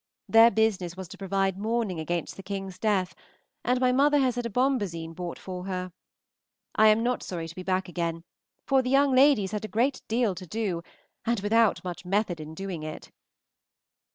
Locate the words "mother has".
3.91-4.33